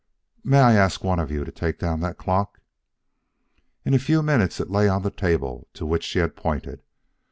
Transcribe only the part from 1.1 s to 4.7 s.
of you to take down that clock?" In a few minutes